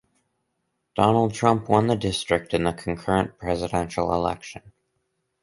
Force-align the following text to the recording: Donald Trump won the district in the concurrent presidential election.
Donald 0.95 1.31
Trump 1.35 1.69
won 1.69 1.85
the 1.85 1.95
district 1.95 2.55
in 2.55 2.63
the 2.63 2.73
concurrent 2.73 3.37
presidential 3.37 4.15
election. 4.15 4.63